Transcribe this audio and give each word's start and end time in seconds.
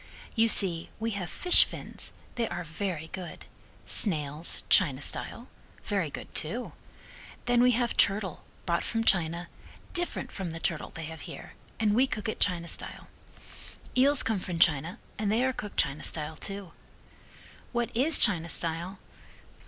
"You 0.35 0.47
see, 0.47 0.89
we 0.99 1.11
have 1.11 1.29
fish 1.29 1.63
fins, 1.63 2.11
they 2.33 2.47
are 2.49 2.63
very 2.63 3.09
good. 3.09 3.45
Snails, 3.85 4.63
China 4.67 4.99
style. 4.99 5.47
Very 5.83 6.09
good, 6.09 6.33
too. 6.33 6.73
Then 7.45 7.61
we 7.61 7.73
have 7.73 7.95
turtle 7.95 8.41
brought 8.65 8.83
from 8.83 9.03
China, 9.03 9.47
different 9.93 10.31
from 10.31 10.49
the 10.53 10.59
turtle 10.59 10.89
they 10.91 11.05
have 11.05 11.29
here, 11.29 11.53
and 11.79 11.93
we 11.93 12.07
cook 12.07 12.27
it 12.27 12.39
China 12.39 12.67
style. 12.67 13.09
Eels 13.95 14.23
come 14.23 14.39
from 14.39 14.57
China 14.57 14.97
and 15.19 15.31
they 15.31 15.45
are 15.45 15.53
cooked 15.53 15.77
China 15.77 16.03
style, 16.03 16.35
too. 16.35 16.71
What 17.71 17.95
is 17.95 18.17
China 18.17 18.49
style? 18.49 18.97